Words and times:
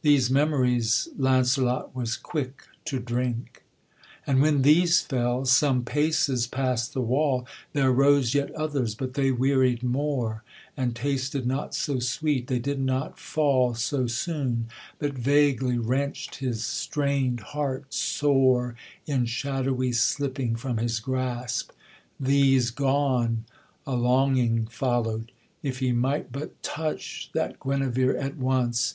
These 0.00 0.30
memories 0.30 1.10
Launcelot 1.18 1.94
was 1.94 2.16
quick 2.16 2.62
to 2.86 2.98
drink; 2.98 3.64
And 4.26 4.40
when 4.40 4.62
these 4.62 5.02
fell, 5.02 5.44
some 5.44 5.84
paces 5.84 6.46
past 6.46 6.94
the 6.94 7.02
wall, 7.02 7.46
There 7.74 7.92
rose 7.92 8.32
yet 8.32 8.50
others, 8.54 8.94
but 8.94 9.12
they 9.12 9.30
wearied 9.30 9.82
more, 9.82 10.42
And 10.74 10.96
tasted 10.96 11.46
not 11.46 11.74
so 11.74 11.98
sweet; 11.98 12.46
they 12.46 12.58
did 12.58 12.80
not 12.80 13.18
fall 13.18 13.74
So 13.74 14.06
soon, 14.06 14.68
but 14.98 15.12
vaguely 15.12 15.76
wrenched 15.76 16.36
his 16.36 16.64
strained 16.64 17.40
heart 17.40 17.92
sore 17.92 18.74
In 19.06 19.26
shadowy 19.26 19.92
slipping 19.92 20.56
from 20.56 20.78
his 20.78 20.98
grasp: 20.98 21.72
these 22.18 22.70
gone, 22.70 23.44
A 23.86 23.96
longing 23.96 24.64
followed; 24.68 25.30
if 25.62 25.80
he 25.80 25.92
might 25.92 26.32
but 26.32 26.62
touch 26.62 27.28
That 27.34 27.60
Guenevere 27.60 28.16
at 28.16 28.38
once! 28.38 28.94